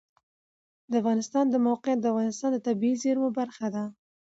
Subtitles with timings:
[0.91, 3.83] د افغانستان د موقعیت د افغانستان د طبیعي زیرمو برخه ده.